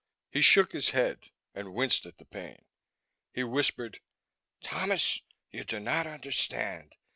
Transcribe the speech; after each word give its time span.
He 0.31 0.41
shook 0.41 0.71
his 0.71 0.89
head 0.89 1.29
and 1.53 1.75
winced 1.75 2.07
at 2.07 2.17
the 2.17 2.25
pain. 2.25 2.65
He 3.33 3.43
whispered, 3.43 3.99
"Thomas, 4.59 5.21
you 5.51 5.63
do 5.63 5.79
not 5.79 6.07
understand. 6.07 6.95